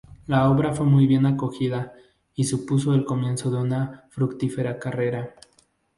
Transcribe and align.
La 0.25 0.49
obra 0.49 0.73
fue 0.73 0.87
muy 0.87 1.05
bien 1.05 1.27
acogida 1.27 1.93
y 2.33 2.45
supuso 2.45 2.95
el 2.95 3.05
comienzo 3.05 3.51
de 3.51 3.57
una 3.57 4.07
fructífera 4.09 4.79
carrera. 4.79 5.35